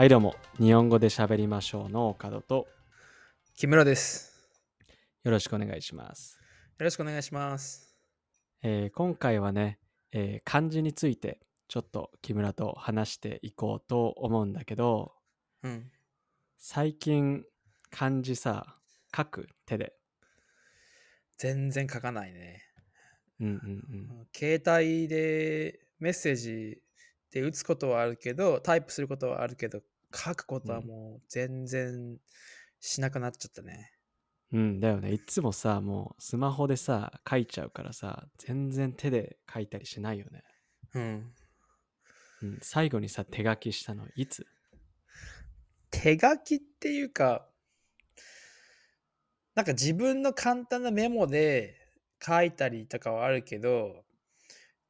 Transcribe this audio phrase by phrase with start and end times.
[0.00, 2.66] はいどうも日本語で喋りましょうの岡戸と
[3.54, 4.32] 木村です。
[5.24, 6.38] よろしくお願いします、
[6.78, 7.94] よろしくお願いします。
[8.62, 9.78] えー今回はね、
[10.12, 15.12] えー漢字についてちょっと木村と話していこうと思うんだけど
[15.64, 15.90] うん。
[16.56, 17.44] 最近
[17.90, 18.78] 漢字さ
[19.14, 19.92] 書く手で
[21.36, 22.62] 全然書かないね。
[23.38, 26.80] うんうんうん携帯でメッセージ
[27.32, 29.82] で打つことはあるけど、タイプすることはあるけど、
[30.14, 32.18] 書くことはもう全然
[32.80, 33.92] しなくなっちゃったね。
[34.52, 40.42] うんだよねいつもさもうスマホでさ書いちゃうからさ全然手で書いたりしないよね、
[40.94, 41.32] うん。
[42.42, 44.46] うん、最後にさ手書きしたのいつ？
[45.90, 47.46] 手書きっていうか、
[49.54, 51.76] なんか自分の簡単なメモで
[52.24, 54.04] 書いたりとかはあるけど、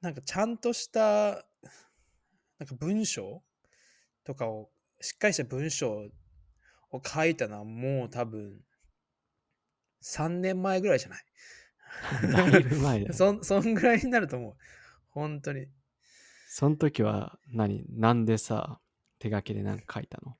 [0.00, 1.00] なんかちゃんとした、
[2.58, 3.42] なんか文章
[4.24, 6.08] とかを、しっかりした文章
[6.90, 8.60] を書いたのはもう多分
[10.02, 11.24] 3年前ぐらいじゃない？
[12.52, 14.56] だいぶ前だよね そんそんぐらいになると思う。
[15.10, 15.66] 本当に。
[16.48, 17.84] その時は何？
[17.90, 18.80] なんでさ
[19.18, 20.36] 手書きで何か書いたの？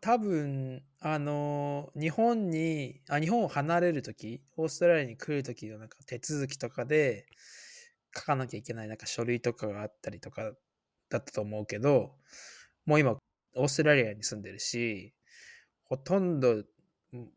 [0.00, 7.26] 多分あのー日本にあ日本を離れる時オーストラリアに来る時のなんか手続きとかで
[8.14, 10.52] 書かなきゃいけないなんか書類とかがあったりとか
[11.08, 12.14] だったと思うけど
[12.84, 13.16] もう今
[13.54, 15.14] オーストラリアに住んでるし
[15.84, 17.28] ほとんどうん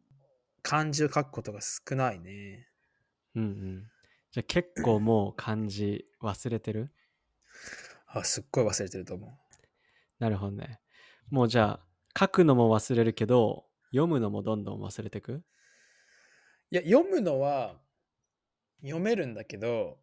[0.61, 2.67] 漢字を書くことが少ないね。
[3.35, 3.83] うんうん。
[4.31, 6.91] じゃあ結構もう漢字忘れてる？
[8.07, 9.31] あすっごい忘れてると思う。
[10.19, 10.81] なるほどね。
[11.29, 15.43] もうじゃあ書くのも忘れるけど読むのもどんどん忘れてく？
[16.71, 17.75] いや読むのは
[18.81, 19.97] 読めるんだけど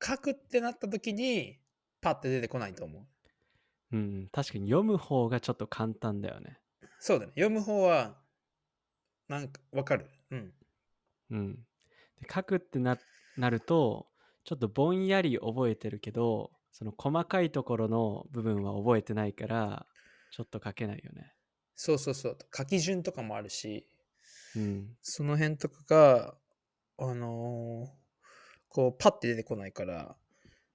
[0.00, 1.58] 書くってなった時に
[2.04, 3.02] パッて出てこないと思う
[3.92, 6.58] うんうん確かに読む方がちょっと簡単だよね
[7.00, 7.32] そうだね。
[7.34, 8.16] 読む方は、
[9.28, 10.08] なんかわかる。
[10.30, 10.52] うん。
[11.30, 11.54] うん
[12.18, 12.98] で書くってな
[13.36, 14.06] なると
[14.44, 19.86] ちょっとぼんやり覚えてるけどその細かいところの部分は覚えてないから
[20.30, 21.32] ちょっと書けないよね
[21.74, 22.38] そうそうそう。
[22.56, 23.86] 書き順とかもあるし、
[24.56, 26.34] うんその辺とかが、
[26.98, 27.90] あのー
[28.68, 30.16] こう、パッて出てこないから、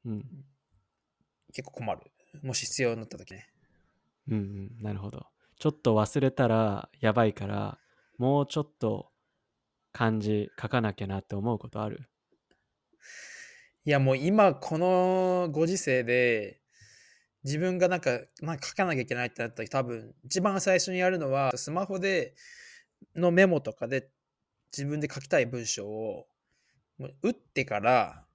[0.05, 0.25] うん
[1.53, 2.01] 結構困る。
[2.41, 3.47] もし必要になった時ね。
[4.27, 5.25] うんうんなるほど
[5.57, 7.79] ちょっと忘れたらやばいから
[8.17, 9.11] もうちょっと
[9.91, 12.09] 漢字書かなきゃなって思うことある？
[13.85, 16.59] いや、もう今、このご時世で、
[17.43, 22.35] 自分がなんか、なんか書かなきゃいけないってなった時、多分、一番最初にやるのは、スマホで、
[23.15, 24.09] のメモとかで、
[24.71, 26.27] 自分で書きたい文章を、
[27.23, 28.25] 打ってから、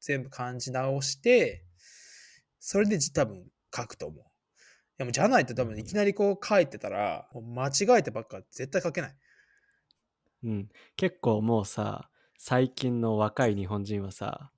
[0.00, 1.64] 全部漢字直して、
[2.60, 3.44] それで多分
[3.74, 4.24] 書くと思う。
[4.24, 4.26] い
[4.98, 9.16] やもうじゃないと多分いきなりこう書いてたら、間違えてばっか絶対書けない。
[10.44, 14.50] うん結構もうさ最近の若い日本人はさ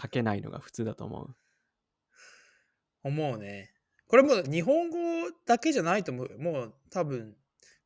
[0.00, 1.36] 書けないのが普通だと思う
[3.04, 3.72] 思うね。
[4.08, 4.98] これもう日本語
[5.46, 6.38] だけじゃないと思うよ。
[6.38, 7.34] もう多分、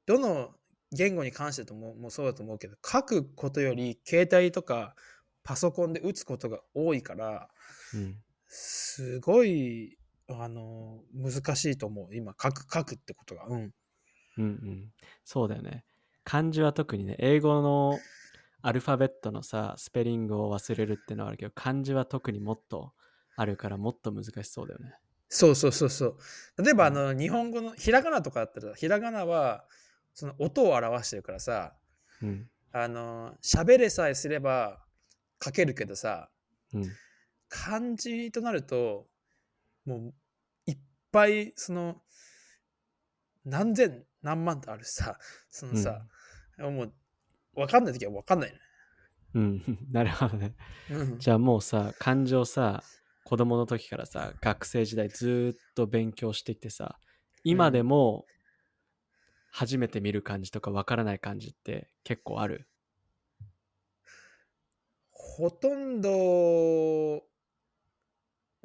[0.06, 0.50] どの
[0.92, 4.94] 言語に関してとももうそうだと思うけど、書くことより携帯とか
[5.42, 7.48] パソコンで打つことが多いから、
[7.94, 8.16] うん
[8.48, 9.98] すごい、
[10.28, 12.14] あの、難しいと思う。
[12.16, 13.46] 今、書く、書くってことが。
[13.46, 13.74] うん。
[14.38, 14.92] うんうん
[15.24, 15.84] そうだよね
[16.24, 17.98] 漢字は特にね英語の
[18.62, 22.92] アルファベットのさスペリングを忘れるってのはあるけど漢字は特にもっと
[23.36, 24.92] あるからもっと難しそうだよね
[25.28, 26.18] そうそうそうそう。
[26.62, 29.64] 例えば、あうんの、日本語のひらがなとかだったら、ひらがなは、
[30.14, 31.74] その音を表してるからさ、
[32.22, 34.86] うんあの、喋れさえすれば
[35.42, 36.30] 書けるけどさ、
[36.72, 36.84] うん
[37.48, 39.06] 漢字となると
[39.84, 40.15] もう
[40.66, 40.78] いっ
[41.12, 42.03] ぱいその
[43.44, 45.18] 何千何万とあるしさ
[45.48, 46.06] そのさ、
[46.59, 46.92] もう
[47.54, 48.59] 分かんない時は分かんないね、
[49.34, 49.62] うん。
[49.92, 50.54] なるほどね。
[50.91, 52.82] うん、じゃあもうさ漢字をさ
[53.24, 56.98] 子供の時からさ学生時代ずーっと勉強してきてさ
[57.44, 58.26] 今でも
[59.50, 62.68] 初めて見る漢字とかわからない漢字って結構ある？
[65.10, 67.24] ほとんど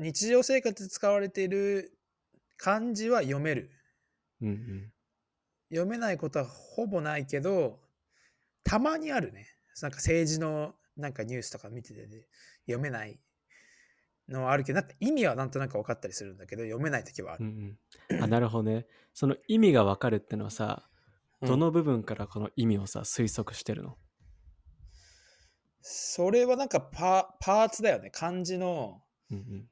[0.01, 1.93] 日常生活で使われている
[2.57, 3.71] 漢字は読める。
[4.41, 4.91] うんうん。
[5.69, 7.79] 読めないことはほぼないけど
[8.63, 9.47] たまにあるね。
[9.81, 12.27] なんか政治のなんかニュースとか見てて、ね、
[12.65, 13.19] 読めない
[14.27, 17.77] のはあるけどなんか意味はなんとなく分かったりするんだけど読めない時はある、うん
[18.11, 18.23] うん。
[18.23, 18.87] あなるほどね。
[19.13, 20.89] その意味がわかるってのはさ
[21.41, 21.47] うん。
[21.47, 23.97] どの部分からこの意味をさ推測してるの？
[25.81, 28.09] それはなんかパパーツだよね。
[28.09, 29.10] 漢字のうん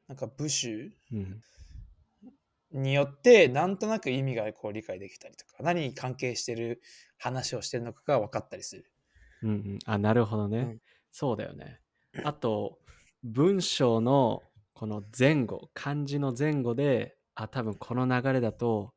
[0.07, 0.95] なんか部首
[2.71, 6.81] によって、なんとなく意味がこう理解できたりとか、何に関係してる
[7.17, 8.91] 話をしてるのかが分かったりする。
[9.43, 9.79] うんうん。
[9.85, 10.59] あ、なるほどね。
[10.59, 11.81] うんそうだよね。
[12.23, 12.77] あと、
[13.23, 18.93] 文章のこの前後、漢字の前後で、あ、多分この流れだと、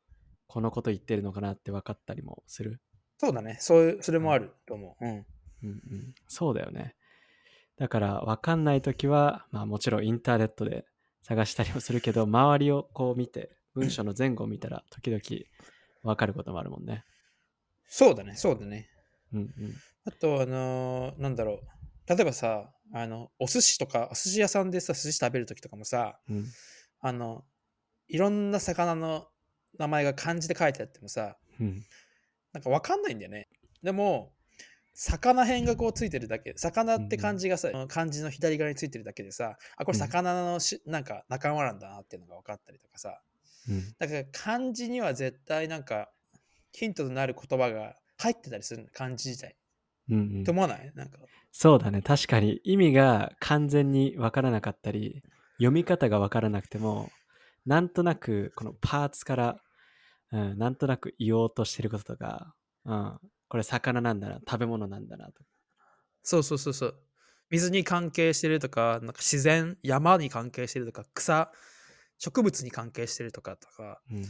[0.46, 2.82] このこと言ってるのかなって分かったりもする。
[3.16, 3.56] そうだね。
[3.60, 5.04] そう、それもあると思う。
[5.04, 5.12] うん。
[5.12, 5.24] うん
[5.62, 6.14] うん。
[6.28, 6.94] そうだよね。
[7.82, 10.84] だから、分かんないときは、まあもちろんインターネットで
[11.20, 15.20] 探したりもするけど、 周りをこう見て、文章の前後を見たら、時々
[16.04, 17.04] 分かることもあるもんね。
[17.88, 18.36] そうだね。
[18.36, 18.88] そうだね。
[19.32, 19.74] うんうん。
[20.04, 21.60] あと、あのーなんだろう。
[22.06, 26.44] 例えばさ、あの、お寿司とか、お寿司屋さんでさ、寿司食べるときとかもさ、うん
[27.00, 27.44] あの、
[28.06, 29.26] いろんな魚の
[29.76, 31.82] 名前が漢字で書いてあってもさ、うん
[32.52, 33.48] なんかわかんないんだよね。
[33.82, 34.32] でも、
[34.94, 43.20] 魚辺がこうついてるだけ、魚って漢字がさ、漢字の左側についてるだけでさ、あ、これ魚のし、なんか仲間なんだなっていうのが分かったりとかさ、
[43.68, 43.94] うん。
[43.98, 46.10] だから漢字には絶対なんか
[46.72, 49.56] ヒントとなる言葉が入ってたりするの漢字自体。
[50.10, 50.40] うんうん。
[50.42, 50.92] って思わない？
[50.94, 51.18] なんか。
[51.52, 52.02] そうだね。
[52.02, 55.22] 確かに意味が完全にわからなかったり、
[55.58, 57.10] 読み方がわからなくても、
[57.64, 59.56] なんとなくこのパーツから、
[60.32, 62.54] うん、なんとなく言おうとしてることとか、
[62.84, 63.18] うん、
[63.52, 65.44] これ魚なんだな、食べ物なんだなと。
[66.22, 66.94] そうそうそうそう。
[67.50, 71.52] 水に関係してるとか、なんか自然、山に関係してるとか、草、
[72.16, 74.24] 植物に関係してるとかとか、うん、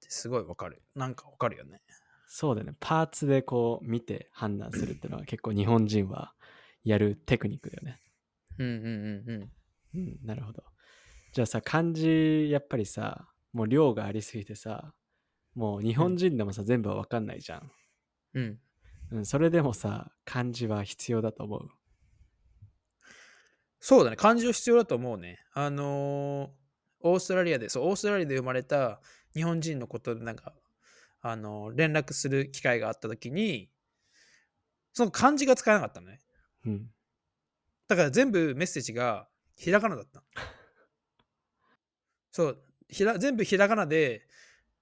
[0.00, 0.82] すごいわかる。
[0.96, 1.82] なんかわかるよね。
[2.26, 2.72] そうだね。
[2.80, 6.34] パーツでこう見て判断するっていうのは結構日本人は
[6.82, 8.00] やるテクニックだよね。
[8.58, 9.52] うんうんうんうん。
[9.94, 10.64] うん、なるほど。
[11.32, 14.92] じゃあさ、漢字やっぱりさ、もう量がありすぎてさ、
[15.54, 17.70] もう日本人でもさ、全部はわかんないじゃん。
[18.34, 18.58] うん。
[19.14, 21.68] うん、それでもさ、漢字は必要だと思う？
[23.78, 24.16] そうだね。
[24.16, 25.38] 漢字を必要だと思うね。
[25.52, 26.50] あのー
[27.06, 29.00] オーストラリアで、そう、オーストラリアで生まれた
[29.34, 30.54] 日本人のことで、なんか、
[31.20, 33.70] あのー連絡する機会があったときに、
[34.94, 36.20] その漢字が使えなかったのね。
[36.64, 36.90] うん。
[37.86, 40.24] だから全部メッセージがひらがなだった。
[42.32, 44.26] そう、ひら全部ひらがなで、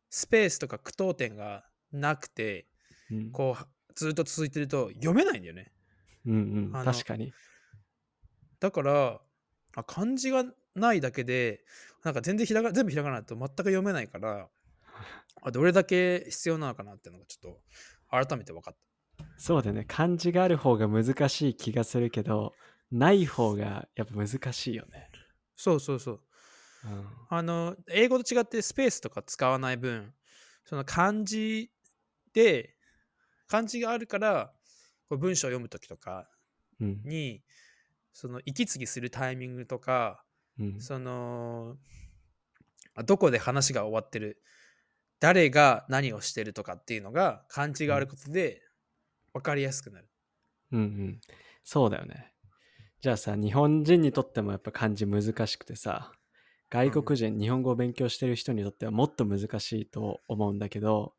[0.09, 2.69] スペースとか句読点がなくて、
[3.11, 5.73] うん、こう、ずっと続いてると読めないんだよね。
[6.27, 7.33] うんうん、確かに。
[8.61, 9.21] だから、
[9.75, 10.45] あ漢字が
[10.75, 11.65] ないだけで、
[12.05, 14.49] なんか全然ひらが全部ひらがなだと全く読めないから、
[15.43, 19.25] あどれだけ必要なのかなっていうのがちょっと改めて分かった。
[19.37, 19.85] そうだよね。
[19.87, 22.55] 漢字がある方が難しい気がするけど、
[22.91, 25.11] ない方がやっぱ難しいよね。
[25.57, 26.21] そうそうそう。
[26.85, 30.13] うん、あの、英語と違ってスペースとか使わない分、
[30.65, 31.71] その漢字
[32.33, 32.77] で、
[33.53, 34.51] 漢字があるから、
[35.11, 36.27] こう文章を読むときとか
[36.81, 37.43] うん、に、
[38.13, 40.25] その息継ぎするタイミングとか、
[40.59, 41.77] うん、その、
[42.95, 44.43] あどこで話が終わってる、
[45.21, 48.63] 誰が何をしてるとかっていうのが漢字があることで
[49.33, 50.09] 分かりやすくなる。
[50.73, 51.21] うんうん。
[51.63, 52.33] そうだよね。
[53.01, 56.13] じゃあさ、日本人にとってもやっぱ漢字難しくてさ、
[56.71, 61.15] 外国人、日本語を勉強してる人にとってはもっと難しいと思うんだけど、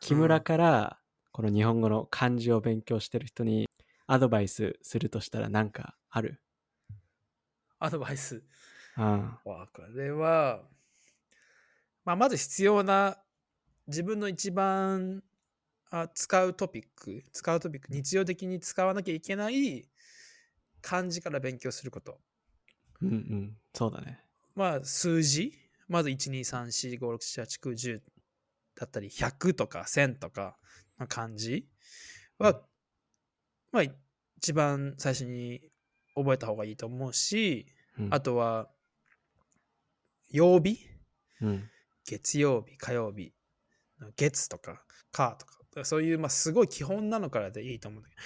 [0.00, 0.98] 木村から
[1.34, 3.66] この日本語の漢字を勉強してる人に
[4.06, 6.40] アドバイスするとしたら何かある？
[7.80, 8.44] アドバイス。
[8.96, 9.38] うん。
[9.44, 10.62] わこれは、
[12.04, 13.18] まあ、まず必要な
[13.88, 15.24] 自分の一番
[15.90, 19.88] あ使うトピック、使うトピック、日常的に使わなきゃいけない
[20.82, 22.20] 漢字から勉強すること。
[23.02, 23.56] うんうん。
[23.74, 24.20] そうだね。
[24.54, 25.52] まあ、数字、
[25.88, 28.02] まず1、2、3、4、5、6、7、8、9、10
[28.76, 30.56] だったり、100とか1000とか
[30.98, 31.66] の漢字
[32.38, 32.62] は、
[33.72, 33.82] まあ、
[34.36, 35.60] 一番最初に
[36.14, 37.66] 覚えた方がいいと思うし、
[37.98, 38.68] うん、あとは、
[40.30, 40.78] 曜日？
[41.40, 41.70] うん。
[42.06, 43.32] 月曜日、火曜日、
[44.16, 48.22] 月とか、火とか、そういう、まあ、すごい基本なのからでいいと思うんだけど、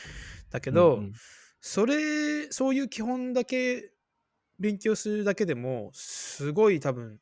[0.51, 1.13] だけど、うんうん
[1.61, 3.93] それ、そういう基本だけ
[4.61, 7.19] 勉強するだけでも、すごい多分、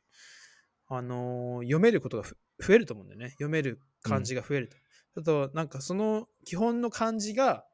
[0.89, 3.29] あのー読めることがふ増えると思うんだよね。
[3.31, 4.77] 読める漢字が増えると。
[5.17, 7.65] あと、なんかその基本の漢字が、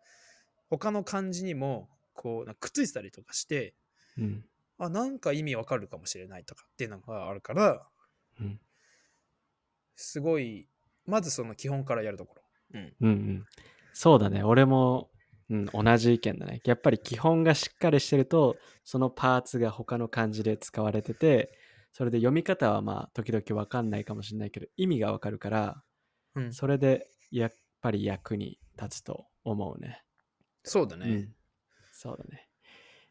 [0.70, 3.76] 他の漢字にも、こう、なんかくっついてたりとかして、
[4.18, 4.46] うん
[4.80, 7.88] あ、なんか意味わかるかもしれないとかっていうのがあるから、
[8.40, 8.60] うん
[9.96, 10.68] すごい、
[11.06, 12.42] まずその基本からやるところ。
[12.74, 12.94] うん。
[13.02, 13.46] うんうん。
[13.94, 14.44] そうだね。
[14.44, 15.10] 俺も、
[15.50, 16.62] うん、同じ意見だね。
[16.66, 21.52] やっぱり基本がしっかりしてると、そのパーツが他の漢字で使われてて、
[21.92, 25.84] それで読み方はまあ時々わかんないかもしれないけど、意味がわかるから、
[26.36, 30.04] うん、それでやっぱり役に立つと思うね。
[30.64, 31.06] そうだね。
[31.06, 31.36] うん、
[31.92, 32.48] そうだね。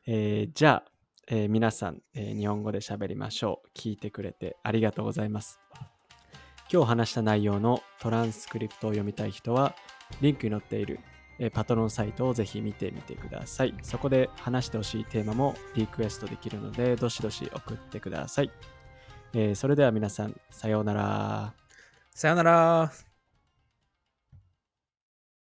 [0.06, 0.90] えーじゃあ、
[1.28, 3.68] えー皆さん、えー日本語で喋りましょう。
[3.78, 5.60] 聞いてくれてありがとうございます。
[6.72, 9.74] 今日話した内容のトランスクリプトを読みたい人は、
[10.22, 11.00] リンクに載っている
[11.38, 13.74] えーパトロンサイトをぜひ見てみてください。
[13.82, 18.50] そこで話してほしいテーマもリクエストできるので、どしどし送ってください。
[19.34, 21.54] えーそれでは皆さん、さようなら。
[22.14, 23.11] さよなら。